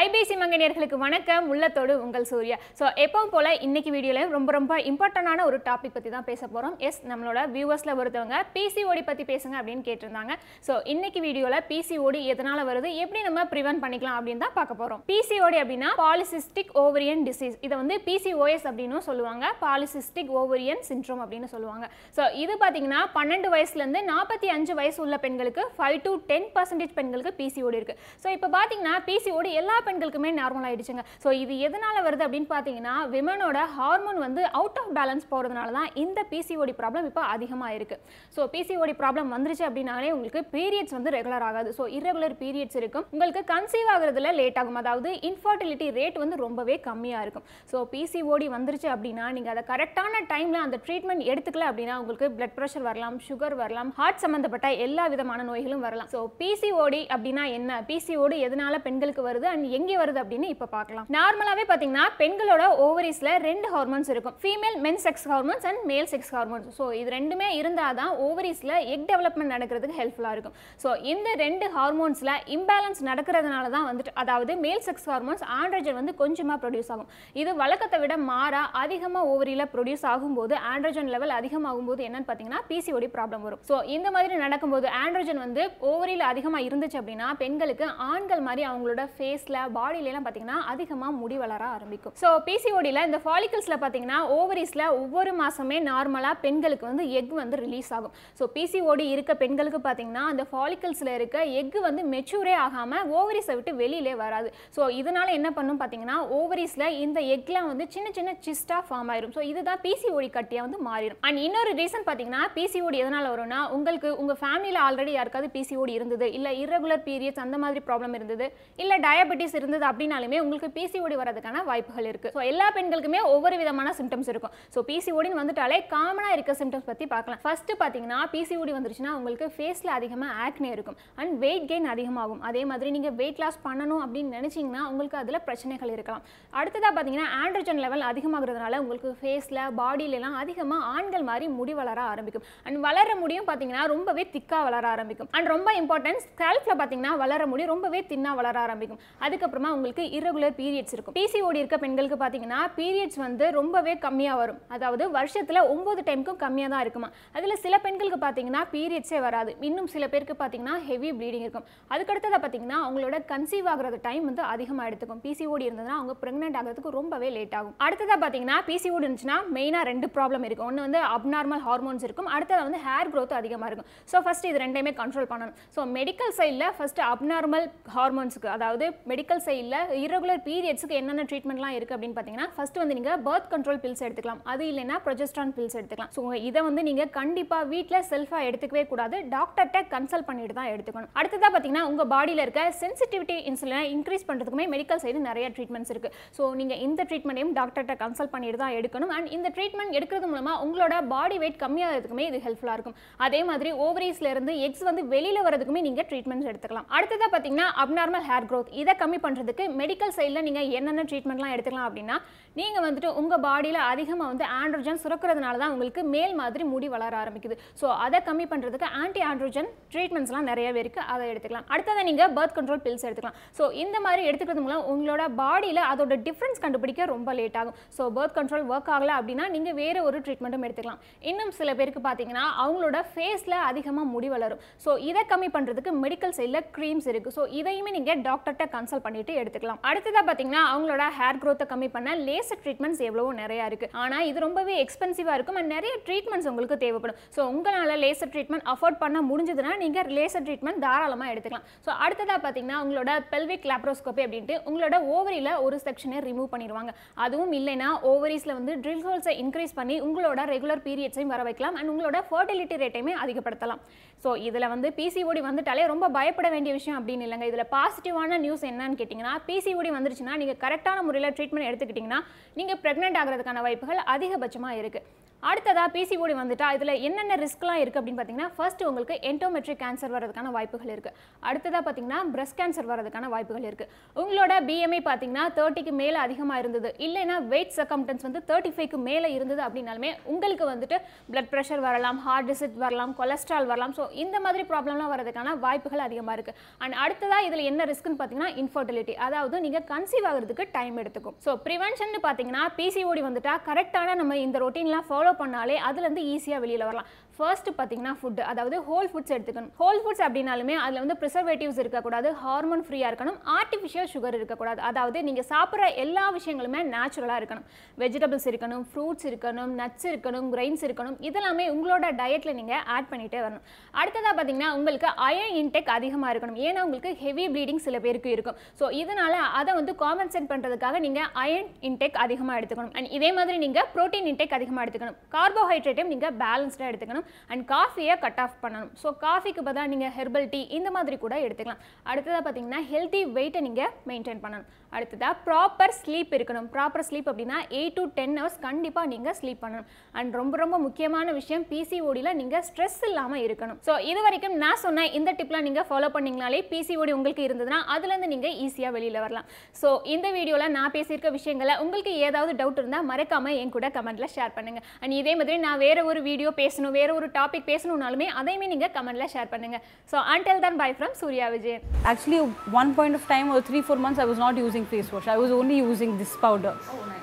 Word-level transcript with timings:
IBC 0.00 0.34
மங்கனியர்களுக்கு 0.40 0.96
வணக்கம். 1.02 1.46
உள்ளத்தோடு 1.52 1.94
உங்கள் 2.02 2.26
சூர்யா. 2.30 2.56
ஸோ 2.78 2.84
எப்பவும் 3.04 3.30
போல் 3.32 3.48
இன்னைக்கு 3.66 3.90
வீடியோவில் 3.94 4.30
ரொம்ப 4.34 4.50
ரொம்ப 4.56 4.74
இம்பார்ட்டண்டான 4.90 5.44
ஒரு 5.48 5.56
டாபிக் 5.66 5.94
பற்றி 5.96 6.10
தான் 6.14 6.26
பேச 6.28 6.42
போகிறோம் 6.52 6.74
எஸ் 6.88 7.00
நம்மளோட 7.10 7.40
வியூவர்ஸில் 7.54 7.92
ஒருத்தவங்க 8.00 8.36
பிசிஓடி 8.54 9.02
பற்றி 9.08 9.24
பேசுங்க 9.30 9.56
அப்படின்னு 9.60 9.82
கேட்டிருந்தாங்க. 9.88 10.34
ஸோ 10.66 10.74
இன்னைக்கு 10.92 11.22
வீடியோவில் 11.26 11.58
பிசிஓடி 11.70 12.20
எதனால் 12.34 12.62
வருது? 12.70 12.90
எப்படி 13.04 13.22
நம்ம 13.26 13.44
ப்ரிவென்ட் 13.52 13.82
பண்ணிக்கலாம் 13.84 14.16
அப்படின்னு 14.20 14.44
தான் 14.44 14.56
பார்க்க 14.58 14.78
போகிறோம் 14.80 15.02
பிசிஓடி 15.10 15.58
அப்படின்னா 15.62 15.90
பாலிசிஸ்டிக் 16.04 16.72
ஓவரியன் 16.84 17.24
டிசீஸ் 17.28 17.58
இதை 17.68 17.74
வந்து 17.82 17.98
பிசிஓஎஸ் 18.08 18.66
அப்படின்னு 18.70 19.02
சொல்லுவாங்க. 19.08 19.44
பாலிசிஸ்டிக் 19.64 20.32
ஓவரியன் 20.42 20.82
சின்ட்ரோம் 20.90 21.22
அப்படின்னு 21.26 21.50
சொல்லுவாங்க. 21.56 21.84
ஸோ 22.18 22.30
இது 22.44 22.56
பார்த்தீங்கன்னா 22.64 23.02
பன்னெண்டு 23.18 23.50
வயசுலேருந்து 23.56 24.04
நாற்பத்தி 24.12 24.50
அஞ்சு 24.56 24.74
வயசு 24.80 25.00
உள்ள 25.06 25.18
பெண்களுக்கு 25.26 25.64
ஃபைவ் 25.76 25.98
டு 26.08 26.14
டென் 26.32 26.48
பர்சன்டேஜ் 26.56 26.96
பெண்களுக்கு 27.00 27.34
பிசிஓடி 27.42 27.80
இருக்குது 27.82 28.00
ஸோ 28.24 28.30
இப்போ 28.38 28.50
பார்த்தீங்கன்னா 28.56 28.96
பிசிஓடி 29.10 29.52
எல்லா 29.62 29.76
பெண்களுக்குமே 29.90 30.32
நார்மல் 30.40 30.68
ஆயிடுச்சுங்க. 30.70 31.04
ஸோ 31.26 31.28
இது 31.42 31.54
எதனால 31.68 31.96
வருது 32.08 32.26
அப்படின்னு 32.28 32.50
பார்த்தீங்கன்னா 32.54 32.96
விமனோட 33.16 33.58
ஹார்மோன் 33.76 34.20
வந்து 34.26 34.42
அவுட் 34.60 34.80
ஆஃப் 34.82 34.92
பேலன்ஸ் 34.98 35.26
போகிறதுனால 35.32 35.70
தான் 35.78 35.90
இந்த 36.04 36.20
பிசிஓடி 36.32 36.74
ப்ராப்ளம் 36.80 37.06
இப்போ 37.12 37.22
அதிகமாக 37.34 37.76
இருக்குது 37.78 38.02
ஸோ 38.36 38.42
பிசிஓடி 38.54 38.94
ப்ராப்ளம் 39.02 39.28
வந்துருச்சு 39.34 39.64
அப்படின்னாலே 39.68 40.08
உங்களுக்கு 40.16 40.40
பீரியட்ஸ் 40.54 40.94
வந்து 40.96 41.10
ரெகுலர் 41.16 41.44
ஆகாது. 41.48 41.68
ஸோ 41.78 41.84
இரகுலர் 41.98 42.34
பீரியட்ஸ் 42.42 42.78
இருக்கும். 42.80 43.04
உங்களுக்கு 43.14 43.42
கன்சீவ் 43.52 43.88
ஆகுறதுல 43.94 44.32
லேட் 44.40 44.58
ஆகும். 44.62 44.78
அதாவது 44.82 45.10
இன்ஃபர்டிலிட்டி 45.28 45.86
ரேட் 45.98 46.18
வந்து 46.22 46.36
ரொம்பவே 46.44 46.76
கம்மியாக 46.88 47.24
இருக்கும். 47.26 47.46
ஸோ 47.72 47.78
பிசிஓடி 47.94 48.48
வந்துருச்சு 48.56 48.88
அப்படின்னா 48.94 49.26
நீங்கள் 49.36 49.54
அதை 49.54 49.64
கரெக்டான 49.72 50.22
டைமில் 50.32 50.64
அந்த 50.66 50.78
ட்ரீட்மெண்ட் 50.86 51.28
எடுத்துக்கல 51.32 51.66
அப்படின்னா 51.70 51.96
உங்களுக்கு 52.02 52.28
பிளட் 52.38 52.56
ப்ரெஷர் 52.58 52.86
வரலாம் 52.88 53.16
சுகர் 53.28 53.56
வரலாம் 53.62 53.92
ஹார்ட் 53.98 54.22
சம்மந்தப்பட்ட 54.24 54.70
எல்லா 54.86 55.06
விதமான 55.14 55.40
நோய்களும் 55.50 55.84
வரலாம். 55.86 56.10
ஸோ 56.14 56.20
பிசிஓடி 56.40 57.02
அப்படின்னா 57.14 57.46
என்ன? 57.58 57.80
பிசிஓடி 57.90 58.38
எதனால 58.48 58.74
பெண்களுக்கு 58.86 59.24
வருது? 59.28 59.48
அண்ட் 59.54 59.66
எங்கே 59.80 59.98
வருது 60.02 60.22
அப்படின்னு 60.24 60.50
இப்போ 60.54 60.68
பார்க்கலாம். 60.76 61.06
நார்மலாகவே 61.18 61.66
பார்த்தீங்கன்னா 61.72 62.06
பெண்களோட 62.22 62.64
ஓவரிஸில் 62.86 63.32
ரெண்டு 63.48 63.68
ஹார்மோன்ஸ் 63.74 64.12
இருக்கும். 64.14 64.36
Female 64.44 64.78
men 64.86 65.02
sex 65.06 65.26
hormones 65.32 65.66
and 65.70 65.82
male 65.92 66.08
sex 66.14 66.32
hormones 66.36 66.68
so 66.78 66.86
இது 67.00 67.08
ரெண்டுமே 67.18 67.48
இருந்தால் 67.60 67.98
தான் 68.00 68.12
ஓவரிஸில் 68.28 68.74
எக் 68.94 69.06
டெவலப்மெண்ட் 69.10 69.52
நடக்கிறதுக்கு 69.56 69.98
ஹெல்ப்ஃபுல்லாக 70.00 70.36
இருக்கும். 70.36 70.56
ஸோ 70.82 70.88
இந்த 71.12 71.28
ரெண்டு 71.44 71.68
ஹார்மோன்ஸில் 71.76 72.32
இம்பேலன்ஸ் 72.56 73.00
நடக்கிறதுனால 73.10 73.70
தான் 73.76 73.86
வந்துட்டு 73.90 74.14
அதாவது 74.22 74.52
மேல் 74.64 74.82
செக்ஸ் 74.88 75.08
ஹார்மோன்ஸ் 75.12 75.44
ஆண்ட்ரஜன் 75.60 75.98
வந்து 76.00 76.14
கொஞ்சமாக 76.22 76.58
ப்ரொடியூஸ் 76.64 76.90
ஆகும். 76.94 77.08
இது 77.42 77.50
வழக்கத்தை 77.62 78.00
விட 78.04 78.16
மாறா 78.32 78.62
அதிகமாக 78.82 79.30
ஓவரியில் 79.34 79.66
ப்ரொடியூஸ் 79.74 80.04
ஆகும்போது 80.12 80.54
ஆண்ட்ரஜன் 80.72 81.10
லெவல் 81.14 81.36
அதிகமாகும் 81.38 81.88
போது 81.90 82.00
என்னன்னு 82.08 82.28
பார்த்தீங்கன்னா 82.28 82.62
பிசிஓடி 82.70 83.10
ப்ராப்ளம் 83.16 83.44
வரும். 83.46 83.62
ஸோ 83.70 83.76
இந்த 83.96 84.08
மாதிரி 84.16 84.42
நடக்கும்போது 84.44 84.88
ஆண்ட்ரஜன் 85.02 85.42
வந்து 85.44 85.62
ஓவரியில் 85.92 86.24
அதிகமாக 86.32 86.66
இருந்துச்சு 86.68 87.00
அப்படின்னா 87.02 87.28
பெண்களுக்கு 87.42 87.86
ஆண்கள் 88.10 88.44
மாதிரி 88.48 88.64
அவங்களோட 88.70 89.04
ஃபேஸில் 89.16 89.59
பாடியிலலாம் 89.76 90.26
பார்த்தீங்கன்னா 90.26 90.58
அதிகமாக 90.72 91.12
முடி 91.20 91.36
வளர 91.42 91.62
ஆரம்பிக்கும். 91.76 92.14
ஸோ 92.22 92.28
பிசிஓடியில் 92.48 93.02
இந்த 93.08 93.20
ஃபாலிகல்ஸில் 93.24 93.78
பார்த்தீங்கன்னா 93.82 94.18
ஓவரிஸில் 94.38 94.84
ஒவ்வொரு 95.00 95.32
மாதமே 95.40 95.78
நார்மலாக 95.90 96.36
பெண்களுக்கு 96.44 96.86
வந்து 96.90 97.06
எக் 97.20 97.34
வந்து 97.40 97.58
ரிலீஸ் 97.64 97.90
ஆகும். 97.98 98.14
ஸோ 98.40 98.46
பிசிஓடி 98.56 99.06
இருக்க 99.14 99.34
பெண்களுக்கு 99.42 99.80
பார்த்தீங்கன்னா 99.86 100.24
அந்த 100.32 100.44
ஃபாலிக்கல்ஸில் 100.52 101.12
இருக்க 101.18 101.38
எக் 101.62 101.78
வந்து 101.88 102.04
மெச்சூரே 102.14 102.54
ஆகாமல் 102.66 103.04
ஓவரிஸை 103.18 103.56
விட்டு 103.58 103.74
வெளியிலே 103.82 104.14
வராது. 104.24 104.48
ஸோ 104.76 104.90
இதனால் 105.00 105.36
என்ன 105.38 105.50
பண்ணும் 105.58 105.80
பார்த்தீங்கன்னா 105.82 106.18
ஓவரிஸில் 106.40 106.86
இந்த 107.04 107.20
எக்லாம் 107.36 107.70
வந்து 107.72 107.86
சின்ன 107.96 108.08
சின்ன 108.18 108.36
சிஸ்டாக 108.48 108.82
ஃபார்ம் 108.88 109.12
ஆயிரும். 109.14 109.34
ஸோ 109.38 109.42
இதுதான் 109.50 109.82
பிசிஓடி 109.86 110.30
கட்டியாக 110.38 110.66
வந்து 110.66 110.80
மாறிடும் 110.88 111.22
அண்ட் 111.28 111.40
இன்னொரு 111.46 111.72
ரீசன் 111.80 112.06
பார்த்தீங்கன்னா 112.08 112.42
பிசிஓடி 112.58 112.98
எதனால் 113.04 113.30
வரும்னா 113.32 113.60
உங்களுக்கு 113.76 114.08
உங்கள் 114.22 114.38
ஃபேமிலியில் 114.42 114.80
ஆல்ரெடி 114.86 115.12
யாருக்காவது 115.16 115.48
பிசிஓடி 115.56 115.92
இருந்தது 115.98 116.26
இல்லை 116.38 116.52
இரகுலர் 116.64 117.04
பீரியட்ஸ் 117.08 117.42
அந்த 117.44 117.56
மாதிரி 117.62 117.80
ப்ராப்ளம் 117.88 118.14
இருந்தது 118.18 118.46
இல்லை 118.82 118.96
டயபெட்டிஸ் 119.06 119.49
இருந்தது 119.58 119.84
அப்படின்னாலுமே 119.90 120.38
உங்களுக்கு 120.44 120.68
பிசிஓடி 120.76 121.16
வரதுக்கான 121.22 121.64
வாய்ப்புகள் 121.70 122.08
இருக்குது 122.10 122.32
ஸோ 122.36 122.42
எல்லா 122.52 122.66
பெண்களுக்குமே 122.76 123.20
ஒவ்வொரு 123.34 123.56
விதமான 123.62 123.88
சிம்டம்ஸ் 124.00 124.30
இருக்கும். 124.32 124.54
ஸோ 124.74 124.82
பிசிஓடின்னு 124.90 125.40
வந்துட்டாலே 125.40 125.78
காமனாக 125.94 126.34
இருக்க 126.36 126.54
சிம்டம்ஸ் 126.60 126.88
பற்றி 126.90 127.06
பார்க்கலாம். 127.14 127.40
ஃபர்ஸ்ட் 127.44 127.72
பார்த்தீங்கன்னா 127.82 128.18
பிசிஓடி 128.34 128.74
வந்துருச்சுன்னா 128.78 129.14
உங்களுக்கு 129.18 129.48
ஃபேஸில் 129.56 129.92
அதிகமாக 129.98 130.32
ஆக்னே 130.46 130.70
இருக்கும். 130.76 130.98
அண்ட் 131.20 131.32
வெயிட் 131.44 131.68
கெயின் 131.72 131.88
அதிகமாகும். 131.94 132.40
அதே 132.50 132.64
மாதிரி 132.72 132.90
நீங்கள் 132.96 133.16
வெயிட் 133.20 133.42
லாஸ் 133.44 133.60
பண்ணணும் 133.66 134.02
அப்படின்னு 134.06 134.36
நினச்சிங்கன்னா 134.38 134.84
உங்களுக்கு 134.90 135.18
அதில் 135.22 135.42
பிரச்சனைகள் 135.48 135.94
இருக்கலாம். 135.96 136.24
அடுத்ததாக 136.60 136.92
பார்த்தீங்கன்னா 136.96 137.28
ஆண்ட்ரஜன் 137.42 137.82
லெவல் 137.84 138.04
அதிகமாகிறதுனால 138.10 138.80
உங்களுக்கு 138.84 139.12
ஃபேஸில் 139.22 139.62
பாடியிலலாம் 139.80 140.36
அதிகமாக 140.42 140.88
ஆண்கள் 140.96 141.26
மாதிரி 141.30 141.48
முடி 141.58 141.74
வளர 141.80 142.00
ஆரம்பிக்கும். 142.12 142.46
அண்ட் 142.66 142.80
வளர 142.86 143.08
முடியும் 143.22 143.46
பார்த்தீங்கன்னா 143.48 143.84
ரொம்பவே 143.94 144.24
திக்காக 144.34 144.62
வளர 144.68 144.84
ஆரம்பிக்கும். 144.94 145.28
அண்ட் 145.36 145.48
ரொம்ப 145.54 145.68
இம்பார்ட்டன்ஸ் 145.80 146.24
ஸ்கேல்ஃபில் 146.30 146.78
பார்த்தீங்கன்னா 146.80 147.12
வளர 147.24 147.46
முடி 147.52 147.64
ரொம்பவே 147.72 148.00
தின்னாக 148.10 148.38
வளர 148.40 148.56
ஆரம்பிக்கும். 148.66 149.00
அதுக்கப்புறமா 149.40 149.68
உங்களுக்கு 149.74 150.04
இரகுலர் 150.16 150.54
பீரியட்ஸ் 150.58 150.94
இருக்கும். 150.94 151.14
பிசிஓடி 151.18 151.58
இருக்க 151.60 151.76
பெண்களுக்கு 151.84 152.16
பார்த்தீங்கன்னா 152.22 152.58
பீரியட்ஸ் 152.78 153.20
வந்து 153.22 153.44
ரொம்பவே 153.56 153.92
கம்மியாக 154.02 154.40
வரும். 154.40 154.58
அதாவது 154.74 155.04
வருஷத்தில் 155.14 155.60
ஒம்பது 155.74 156.00
டைமுக்கும் 156.08 156.38
கம்மியாக 156.42 156.70
தான் 156.72 156.82
இருக்குமா. 156.84 157.08
அதில் 157.36 157.56
சில 157.62 157.74
பெண்களுக்கு 157.84 158.18
பார்த்தீங்கன்னா 158.24 158.62
பீரியட்ஸே 158.74 159.20
வராது. 159.26 159.52
இன்னும் 159.68 159.88
சில 159.94 160.06
பேருக்கு 160.14 160.34
பார்த்தீங்கன்னா 160.42 160.74
ஹெவி 160.88 161.12
ப்ளீடிங் 161.20 161.44
இருக்கும். 161.46 161.64
அதுக்கடுத்ததை 161.94 162.40
பார்த்தீங்கன்னா 162.42 162.80
அவங்களோட 162.86 163.18
கன்சீவ் 163.32 163.70
ஆகிறது 163.74 164.00
டைம் 164.08 164.26
வந்து 164.30 164.44
அதிகமாக 164.54 164.90
எடுத்துக்கும். 164.90 165.22
பிசிஓடி 165.26 165.66
இருந்ததுன்னா 165.68 165.96
அவங்க 166.00 166.16
ப்ரெக்னென்ட் 166.24 166.58
ஆகிறதுக்கு 166.60 166.92
ரொம்பவே 166.98 167.30
லேட் 167.36 167.56
ஆகும். 167.60 167.74
அடுத்ததாக 167.86 168.18
பார்த்தீங்கன்னா 168.24 168.58
பிசிஓடி 168.68 169.04
இருந்துச்சுன்னா 169.06 169.38
மெயினாக 169.58 169.90
ரெண்டு 169.90 170.08
ப்ராப்ளம் 170.18 170.46
இருக்கும். 170.50 170.68
ஒன்று 170.72 170.86
வந்து 170.86 171.02
அப்நார்மல் 171.16 171.64
ஹார்மோன்ஸ் 171.68 172.06
இருக்கும். 172.08 172.30
அடுத்தது 172.36 172.62
வந்து 172.68 172.82
ஹேர் 172.88 173.12
க்ரோத் 173.14 173.34
அதிகமாக 173.40 173.70
இருக்கும். 173.72 173.90
ஸோ 174.12 174.24
ஃபர்ஸ்ட் 174.26 174.48
இது 174.52 174.62
ரெண்டையுமே 174.66 174.94
கண்ட்ரோல் 175.02 175.30
பண்ணணும். 175.34 175.56
ஸோ 175.78 175.80
மெடிக்கல் 175.98 176.34
சைடில் 176.40 176.68
ஃபர்ஸ்ட் 176.78 177.02
அப்நார்மல் 177.12 177.68
ஹார்மோன்ஸுக்கு 177.96 178.48
அதாவது 178.58 178.86
மெடிக்கல் 179.10 179.28
சைடில் 179.46 179.78
இரகுலர் 180.04 180.42
பீரியட்ஸுக்கு 180.46 180.96
என்னென்ன 181.00 181.24
ட்ரீட்மெண்ட்லாம் 181.30 181.74
இருக்குது 181.76 181.96
அப்படின்னு 181.96 182.16
பார்த்தீங்கன்னா 182.16 182.48
ஃபஸ்ட்டு 182.56 182.80
வந்து 182.82 182.96
நீங்கள் 182.98 183.20
பர்த் 183.26 183.48
கண்ட்ரோல் 183.52 183.80
பில்ஸ் 183.84 184.02
எடுத்துக்கலாம். 184.06 184.40
அது 184.52 184.64
இல்லைன்னா 184.70 184.96
ப்ரொஜெஸ்ட்ரான் 185.06 185.52
பில்ஸ் 185.56 185.76
எடுத்துக்கலாம். 185.78 186.10
ஸோ 186.16 186.22
இதை 186.48 186.60
வந்து 186.68 186.84
நீங்கள் 186.88 187.10
கண்டிப்பாக 187.18 187.68
வீட்டில் 187.74 188.06
செல்ஃபாக 188.10 188.48
எடுத்துக்கவே 188.48 188.84
கூடாது. 188.92 189.16
டாக்டர்கிட்ட 189.36 189.82
கன்சல்ட் 189.94 190.28
பண்ணிட்டு 190.30 190.56
தான் 190.60 190.70
எடுத்துக்கணும். 190.74 191.10
அடுத்ததாக 191.20 191.50
பார்த்தீங்கன்னா 191.54 191.84
உங்கள் 191.90 192.10
பாடியில் 192.14 192.44
இருக்க 192.46 192.64
சென்சிட்டிவிட்டி 192.82 193.36
இன்சுலினை 193.52 193.82
இன்க்ரீஸ் 193.94 194.26
பண்ணுறதுக்குமே 194.30 194.66
மெடிக்கல் 194.74 195.02
சைடு 195.04 195.24
நிறைய 195.28 195.48
ட்ரீட்மெண்ட்ஸ் 195.58 195.92
இருக்குது 195.94 196.14
ஸோ 196.38 196.42
நீங்கள் 196.60 196.80
இந்த 196.86 197.06
ட்ரீட்மெண்ட்டையும் 197.10 197.54
டாக்டர்கிட்ட 197.60 197.96
கன்சல்ட் 198.04 198.34
பண்ணிட்டு 198.34 198.60
தான் 198.64 198.76
எடுக்கணும். 198.80 199.14
அண்ட் 199.18 199.30
இந்த 199.38 199.48
ட்ரீட்மெண்ட் 199.58 199.96
எடுக்கிறது 200.00 200.30
மூலமாக 200.32 200.64
உங்களோட 200.66 200.94
பாடி 201.14 201.38
வெயிட் 201.44 201.60
கம்மியாகிறதுக்குமே 201.64 202.26
இது 202.30 202.40
ஹெல்ப்ஃபுல்லாக 202.46 202.78
இருக்கும். 202.78 202.96
அதே 203.28 203.42
மாதிரி 203.50 203.72
ஓவரீஸ்லேருந்து 203.86 204.54
எக்ஸ் 204.68 204.86
வந்து 204.90 205.04
வெளியில் 205.14 205.44
வரதுக்குமே 205.48 205.82
நீங்கள் 205.88 206.08
ட்ரீட்மெண்ட்ஸ் 206.10 206.50
எடுத்துக்கலாம். 206.50 206.88
அடுத்ததாக 206.96 207.30
பார்த்தீங்கன்னா 207.34 207.68
அப்நார்மல் 207.84 208.26
ஹேர் 208.30 208.48
க்ரோத் 208.52 208.72
இதை 208.82 208.94
கம்மி 209.00 209.19
பண்ணுறதுக்கு 209.24 209.64
மெடிக்கல் 209.80 210.14
சைடில் 210.18 210.46
நீங்கள் 210.48 210.70
என்னென்ன 210.78 211.04
ட்ரீட்மெண்ட்லாம் 211.10 211.54
எடுத்துக்கலாம் 211.54 211.88
அப்படின்னா 211.88 212.16
நீங்கள் 212.58 212.84
வந்துட்டு 212.84 213.08
உங்கள் 213.20 213.42
பாடியில் 213.44 213.78
அதிகமாக 213.90 214.28
வந்து 214.30 214.44
ஆண்ட்ரோஜன் 214.60 215.00
சுரக்கிறதுனால 215.02 215.58
தான் 215.62 215.72
உங்களுக்கு 215.74 216.02
மேல் 216.14 216.32
மாதிரி 216.40 216.62
முடி 216.70 216.88
வளர 216.94 217.14
ஆரம்பிக்குது. 217.22 217.56
ஸோ 217.80 217.86
அதை 218.04 218.18
கம்மி 218.28 218.46
பண்ணுறதுக்கு 218.52 218.86
ஆன்டி 219.02 219.20
ஆண்ட்ரோஜன் 219.30 219.68
ட்ரீட்மெண்ட்ஸ்லாம் 219.92 220.48
நிறையவே 220.50 220.80
இருக்குது 220.84 221.06
அதை 221.12 221.24
எடுத்துக்கலாம். 221.32 221.66
அடுத்ததை 221.74 222.02
நீங்கள் 222.08 222.32
பர்த் 222.38 222.56
கண்ட்ரோல் 222.56 222.82
பில்ஸ் 222.86 223.06
எடுத்துக்கலாம். 223.08 223.38
ஸோ 223.58 223.66
இந்த 223.82 223.96
மாதிரி 224.06 224.22
எடுத்துக்கிறது 224.30 224.64
மூலம் 224.66 224.86
உங்களோட 224.94 225.22
பாடியில் 225.40 225.82
அதோட 225.90 226.16
டிஃப்ரென்ஸ் 226.26 226.62
கண்டுபிடிக்க 226.64 227.06
ரொம்ப 227.14 227.34
லேட் 227.40 227.58
ஆகும். 227.60 227.76
ஸோ 227.98 228.02
பர்த் 228.18 228.36
கண்ட்ரோல் 228.38 228.66
ஒர்க் 228.72 228.90
ஆகலை 228.96 229.14
அப்படின்னா 229.18 229.46
நீங்கள் 229.54 229.78
வேறு 229.82 230.02
ஒரு 230.08 230.20
ட்ரீட்மெண்ட்டும் 230.26 230.66
எடுத்துக்கலாம். 230.68 231.00
இன்னும் 231.32 231.54
சில 231.60 231.74
பேருக்கு 231.80 232.02
பார்த்தீங்கன்னா 232.08 232.44
அவங்களோட 232.64 232.98
ஃபேஸில் 233.12 233.58
அதிகமாக 233.70 234.06
முடி 234.14 234.30
வளரும். 234.34 234.60
ஸோ 234.86 234.90
இதை 235.10 235.24
கம்மி 235.34 235.50
பண்ணுறதுக்கு 235.58 235.94
மெடிக்கல் 236.04 236.36
சைடில் 236.40 236.62
க்ரீம்ஸ் 236.78 237.08
இருக்குது 237.12 237.36
ஸோ 237.38 237.44
இதையுமே 237.60 237.92
நீங்கள் 237.98 238.20
டாக்டர்கிட்ட 238.28 238.66
கன்சல்ட் 238.76 239.06
பண்ணிட்டு 239.10 239.38
எடுத்துக்கலாம். 239.42 239.82
அடுத்ததாக 239.90 240.24
பார்த்தீங்கன்னா 240.30 240.64
அவங்களோட 240.72 241.04
ஹேர் 241.20 241.42
க்ரோத்தை 241.44 241.68
கம்மி 241.74 241.90
பண்ண 241.98 242.16
லேசர் 242.26 242.62
ட்ரீட்மெண்ட்ஸ் 242.64 243.04
எவ்வளவோ 243.10 243.30
நிறையா 243.42 243.64
இருக்குது 243.70 243.94
ஆனால் 244.02 244.26
இது 244.30 244.38
ரொம்பவே 244.46 244.74
எக்ஸ்பென்சிவாக 244.86 245.36
இருக்கும். 245.38 245.58
அண்ட் 245.60 245.72
நிறைய 245.76 245.92
ட்ரீட்மெண்ட்ஸ் 246.08 246.48
உங்களுக்கு 246.50 246.76
தேவைப்படும். 246.82 247.18
ஸோ 247.36 247.40
உங்களால் 247.52 247.94
லேசர் 248.04 248.30
ட்ரீட்மெண்ட் 248.34 248.66
அஃபோர்ட் 248.72 248.98
பண்ண 249.04 249.18
முடிஞ்சதுன்னா 249.30 249.72
நீங்கள் 249.82 250.12
லேசர் 250.18 250.44
ட்ரீட்மெண்ட் 250.48 250.82
தாராளமாக 250.84 251.32
எடுத்துக்கலாம். 251.32 251.66
ஸோ 251.86 251.90
அடுத்ததாக 252.04 252.38
பார்த்தீங்கன்னா 252.44 252.78
உங்களோட 252.84 253.10
பெல்விக் 253.32 253.66
லேப்ரோஸ்கோபி 253.70 254.22
அப்படின்ட்டு 254.26 254.56
உங்களோட 254.70 254.98
ஓவரியில் 255.14 255.52
ஒரு 255.66 255.78
செக்ஷனை 255.86 256.20
ரிமூவ் 256.28 256.50
பண்ணிடுவாங்க. 256.54 256.92
அதுவும் 257.24 257.54
இல்லைன்னா 257.58 257.88
ஓவரிஸில் 258.12 258.56
வந்து 258.58 258.74
ட்ரில் 258.84 259.04
ஹோல்ஸை 259.08 259.34
இன்க்ரீஸ் 259.44 259.76
பண்ணி 259.80 259.98
உங்களோட 260.08 260.40
ரெகுலர் 260.54 260.84
பீரியட்ஸையும் 260.86 261.34
வர 261.34 261.42
வைக்கலாம். 261.48 261.78
அண்ட் 261.80 261.92
உங்களோட 261.94 262.20
ஃபர்டிலிட்டி 262.30 262.78
ரேட்டையுமே 262.84 263.14
அதிகப்படுத்தலாம். 263.24 263.82
ஸோ 264.24 264.30
இதில் 264.48 264.70
வந்து 264.74 264.88
பிசிஓடி 265.00 265.42
வந்துட்டாலே 265.48 265.84
ரொம்ப 265.92 266.06
பயப்பட 266.18 266.48
வேண்டிய 266.54 266.72
விஷயம் 266.78 266.98
அப்படின்னு 267.00 267.26
இல்லைங்க. 267.26 267.46
இதில் 267.52 267.70
பாசிட்டிவான 267.76 268.38
நியூஸ் 268.46 268.64
என்னன்னு 268.70 268.99
கேட்டிங்கன்னா 269.00 269.34
பிசிஓடி 269.46 269.90
வந்துருச்சுன்னா 269.94 270.36
நீங்கள் 270.36 270.60
கரெக்டான 270.60 271.02
முறையில் 271.02 271.34
ட்ரீட்மெண்ட் 271.36 271.68
எடுத்துக்கிட்டிங்கன்னா 271.68 272.20
நீங்கள் 272.56 272.80
ப்ரெக்னென்ட் 272.84 273.20
ஆகிறதுக்கான 273.20 273.62
வாய்ப்புகள் 273.62 274.02
அதிகபட்சமாக 274.06 274.80
இருக்குது 274.80 275.06
அடுத்ததாக 275.48 275.88
பிசிஓடி 275.94 276.34
வந்துட்டா 276.40 276.66
இதில் 276.76 276.92
என்னென்ன 277.06 277.36
ரிஸ்க்லாம் 277.42 277.78
இருக்குது 277.82 278.00
அப்படின்னு 278.00 278.18
பார்த்தீங்கன்னா 278.20 278.48
ஃபர்ஸ்ட் 278.56 278.82
உங்களுக்கு 278.88 279.14
என்டோமெட்ரிக் 279.30 279.78
கேன்சர் 279.82 280.12
வரதுக்கான 280.14 280.50
வாய்ப்புகள் 280.56 280.90
இருக்குது 280.94 281.14
அடுத்ததாக 281.48 281.82
பார்த்தீங்கன்னா 281.86 282.18
பிரஸ்ட் 282.34 282.56
கேன்சர் 282.58 282.88
வரதுக்கான 282.90 283.28
வாய்ப்புகள் 283.34 283.66
இருக்குது 283.68 283.88
உங்களோட 284.22 284.52
பிஎம்ஐ 284.68 285.00
பார்த்தீங்கன்னா 285.08 285.44
தேர்ட்டிக்கு 285.58 285.92
மேலே 286.00 286.18
அதிகமாக 286.24 286.58
இருந்தது. 286.62 286.88
இல்லைன்னா 287.06 287.36
வெயிட் 287.52 287.72
சக்கம்டன்ஸ் 287.78 288.26
வந்து 288.28 288.42
தேர்ட்டி 288.50 288.72
ஃபைவ்க்கு 288.74 289.00
மேலே 289.08 289.30
இருந்தது 289.36 289.62
அப்படின்னாலுமே 289.66 290.10
உங்களுக்கு 290.32 290.66
வந்துட்டு 290.72 290.98
பிளட் 291.30 291.50
ப்ரெஷர் 291.54 291.82
வரலாம் 291.86 292.20
ஹார்ட் 292.26 292.48
டிசிட் 292.50 292.76
வரலாம் 292.84 293.14
கொலஸ்ட்ரால் 293.20 293.70
வரலாம். 293.72 293.94
ஸோ 294.00 294.06
இந்த 294.24 294.36
மாதிரி 294.46 294.64
ப்ராப்ளம்லாம் 294.74 295.12
வரதுக்கான 295.14 295.56
வாய்ப்புகள் 295.64 296.04
அதிகமாக 296.08 296.36
இருக்குது 296.38 296.58
அண்ட் 296.84 296.98
அடுத்ததாக 297.06 297.48
இதில் 297.48 297.64
என்ன 297.70 297.88
ரிஸ்க்னு 297.92 298.18
பார்த்தீங்கன்னா 298.20 298.52
இன்ஃபர்டிலிட்டி 298.64 299.16
அதாவது 299.28 299.62
நீங்கள் 299.66 299.86
கன்சீவ் 299.94 300.28
ஆகிறதுக்கு 300.32 300.66
டைம் 300.78 301.00
எடுத்துக்கும். 301.04 301.38
ஸோ 301.46 301.56
ப்ரிவென்ஷன் 301.66 302.14
பார்த்தீங்கன்னா 302.28 302.64
பிசிஓடி 302.78 303.24
வந்துட்டா 303.30 303.56
கரெக்டான 303.70 304.14
நம்ம 304.22 304.38
இந்த 304.46 304.58
ரொட்டீன்லாம் 304.66 305.08
ஃபாலோ 305.10 305.28
பண்ணாலே 305.40 305.76
அதுலேருந்து 305.88 306.24
ஈஸியாக 306.34 306.62
வெளியில் 306.64 306.88
வரலாம். 306.88 307.08
ஃபர்ஸ்ட் 307.36 307.68
பார்த்தீங்கன்னா 307.76 308.12
ஃபுட் 308.20 308.40
அதாவது 308.52 308.76
ஹோல் 308.86 309.08
ஃபுட்ஸ் 309.10 309.32
எடுத்துக்கணும். 309.34 309.70
ஹோல் 309.80 310.00
ஃபுட்ஸ் 310.02 310.22
அப்படின்னாலுமே 310.24 310.74
அதில் 310.84 311.00
வந்து 311.02 311.16
ப்ரிசர்வேட்டிவ்ஸ் 311.20 311.78
இருக்கக்கூடாது 311.82 312.28
ஹார்மோன் 312.42 312.82
ஃப்ரீயாக 312.86 313.10
இருக்கணும் 313.12 313.38
ஆர்டிஃபிஷியல் 313.58 314.10
சுகர் 314.14 314.36
இருக்கக்கூடாது. 314.38 314.80
அதாவது 314.88 315.18
நீங்கள் 315.28 315.46
சாப்பிட்ற 315.52 315.86
எல்லா 316.04 316.24
விஷயங்களுமே 316.36 316.80
நேச்சுரலாக 316.94 317.38
இருக்கணும். 317.42 317.64
வெஜிடபிள்ஸ் 318.02 318.48
இருக்கணும் 318.50 318.84
ஃப்ரூட்ஸ் 318.90 319.26
இருக்கணும் 319.30 319.72
நட்ஸ் 319.80 320.06
இருக்கணும் 320.12 320.50
கிரெயின்ஸ் 320.54 320.84
இருக்கணும் 320.88 321.16
இதெல்லாமே 321.28 321.66
உங்களோட 321.76 322.10
டயட்டில் 322.20 322.58
நீங்கள் 322.60 322.84
ஆட் 322.96 323.10
பண்ணிகிட்டே 323.12 323.40
வரணும். 323.46 323.64
அடுத்ததாக 324.02 324.34
பார்த்தீங்கன்னா 324.40 324.70
உங்களுக்கு 324.80 325.08
அயன் 325.28 325.56
இன்டெக் 325.62 325.90
அதிகமாக 325.96 326.34
இருக்கணும். 326.34 326.60
ஏன்னா 326.66 326.82
உங்களுக்கு 326.88 327.12
ஹெவி 327.24 327.46
ப்ளீடிங் 327.56 327.82
சில 327.88 327.98
பேருக்கு 328.06 328.36
இருக்கும். 328.36 328.60
ஸோ 328.82 328.86
இதனால் 329.02 329.38
அதை 329.60 329.70
வந்து 329.80 329.94
காம்பன்சேட் 330.04 330.52
பண்ணுறதுக்காக 330.52 330.98
நீங்கள் 331.08 331.30
அயன் 331.46 331.72
இன்டெக் 331.90 332.22
அதிகமாக 332.26 332.60
எடுத்துக்கணும். 332.60 332.94
அண்ட் 332.98 333.10
இதே 333.18 333.32
மாதிரி 333.40 333.58
நீங்கள் 333.66 333.90
ப்ரோட்டீன் 333.96 334.30
இன்டெக் 334.32 334.56
அதிகமாக 334.60 334.84
எடுத்துக்கணும். 334.86 335.19
கார்போஹைட்ரேட்டையும் 335.36 336.12
நீங்கள் 336.14 336.34
பேலன்ஸ்டாக 336.42 336.90
எடுத்துக்கணும். 336.90 337.26
அண்ட் 337.50 337.64
காஃபியை 337.74 338.16
கட் 338.24 338.40
ஆஃப் 338.44 338.58
பண்ணணும். 338.64 338.92
ஸோ 339.02 339.08
காஃபிக்கு 339.26 339.62
பதிலாக 339.68 339.92
நீங்கள் 339.94 340.12
ஹெர்பல் 340.18 340.48
டீ 340.54 340.60
இந்த 340.78 340.90
மாதிரி 340.96 341.18
கூட 341.24 341.34
எடுத்துக்கலாம். 341.46 341.82
அடுத்ததாக 342.10 342.42
பார்த்தீங்கன்னா 342.46 342.82
ஹெல்த்தி 342.92 343.22
வெயிட்டை 343.38 343.62
நீங்கள் 343.68 343.92
மெயின்டைன் 344.10 344.42
பண்ணணும். 344.44 344.68
அடுத்ததாக 344.96 345.34
ப்ராப்பர் 345.46 345.92
ஸ்லீப் 345.98 346.32
இருக்கணும். 346.36 346.68
ப்ராப்பர் 346.74 347.04
ஸ்லீப் 347.08 347.28
அப்படின்னா 347.32 347.58
எயிட் 347.80 347.96
டு 347.98 348.04
டென் 348.16 348.36
ஹவர்ஸ் 348.40 348.58
கண்டிப்பாக 348.66 349.10
நீங்கள் 349.12 349.36
ஸ்லீப் 349.40 349.60
பண்ணணும். 349.64 349.86
அண்ட் 350.18 350.32
ரொம்ப 350.40 350.54
ரொம்ப 350.62 350.76
முக்கியமான 350.86 351.26
விஷயம் 351.38 351.64
பிசிஓடியில் 351.72 352.32
நீங்கள் 352.40 352.64
ஸ்ட்ரெஸ் 352.68 352.98
இல்லாமல் 353.08 353.42
இருக்கணும். 353.46 353.78
ஸோ 353.88 353.92
இது 354.10 354.20
வரைக்கும் 354.26 354.56
நான் 354.62 354.80
சொன்ன 354.84 355.06
இந்த 355.18 355.30
டிப்லாம் 355.40 355.66
நீங்கள் 355.68 355.86
ஃபாலோ 355.90 356.08
பண்ணிங்கனாலே 356.16 356.60
பிசிஓடி 356.72 357.14
உங்களுக்கு 357.18 357.44
இருந்ததுன்னா 357.48 357.78
அதுலேருந்து 357.94 358.30
நீங்கள் 358.34 358.56
ஈஸியாக 358.64 358.94
வெளியில் 358.96 359.20
வரலாம். 359.24 359.46
ஸோ 359.80 359.90
இந்த 360.14 360.26
வீடியோவில் 360.38 360.74
நான் 360.78 360.94
பேசியிருக்க 360.96 361.30
விஷயங்களை 361.38 361.76
உங்களுக்கு 361.84 362.14
ஏதாவது 362.28 362.54
டவுட் 362.62 362.80
இருந்தால் 362.82 363.06
மறக்காமல் 363.12 363.58
என் 363.62 363.74
கூட 363.76 363.88
கமெண்ட்டில் 363.98 364.32
ஷேர் 364.36 364.56
பண்ணுங்கள் 364.58 364.84
அண்ட் 365.02 365.09
இதே 365.18 365.32
மாதிரி 365.34 365.56
நான் 365.58 365.80
வேறு 365.84 366.00
ஒரு 366.10 366.20
வீடியோ 366.26 366.50
பேசணும் 366.58 366.96
வேறு 366.98 367.12
ஒரு 367.14 367.26
டாபிக் 367.36 367.68
பேசணும்னாலுமே 367.70 368.26
அதையுமே 368.40 368.66
நீங்கள் 368.66 368.92
கமெண்ட்டில் 368.96 369.32
ஷேர் 369.34 369.50
பண்ணுங்கள் 369.52 369.82
so 370.12 370.16
until 370.32 370.62
then 370.64 370.78
bye 370.82 370.90
from 370.98 371.14
Surya 371.20 371.48
Vijayan 371.54 371.84
Actually, 372.04 372.40
one 372.72 372.90
point 372.94 373.14
of 373.14 373.24
time 373.26 373.50
or 373.50 373.60
three, 373.60 373.82
four 373.82 373.96
months, 373.96 374.18
I 374.18 374.28
was 374.32 374.38
not 374.38 374.56
using 374.58 374.86
face 374.86 375.10
wash. 375.12 375.28
I 375.28 375.40
was 375.44 375.52
only 375.52 375.78
using 375.84 376.12
this 376.18 376.34
powder. 376.36 376.74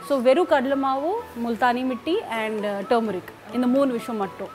So, 0.09 0.15
veru 0.21 0.45
kadlamavu, 0.45 1.11
multani 1.45 1.83
mitti 1.85 2.15
and 2.41 2.61
uh, 2.65 2.79
turmeric. 2.91 3.27
இந்த 3.53 3.67
மூணு 3.73 3.91
விஷயம் 3.91 4.17
மட்டும் 4.17 4.51